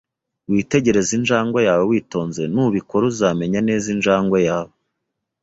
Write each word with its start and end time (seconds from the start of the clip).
Witegereze 0.51 1.11
injangwe 1.19 1.59
yawe 1.67 1.83
witonze. 1.91 2.41
Nubikora, 2.53 3.03
uzamenya 3.11 3.59
neza 3.67 3.87
injangwe 3.95 4.37
yawe 4.49 4.73